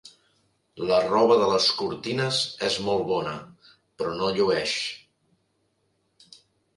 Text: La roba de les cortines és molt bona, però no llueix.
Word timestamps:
La 0.91 0.95
roba 1.09 1.35
de 1.41 1.49
les 1.49 1.67
cortines 1.81 2.39
és 2.67 2.77
molt 2.87 3.05
bona, 3.11 3.33
però 4.01 4.15
no 4.23 4.31
llueix. 4.39 4.73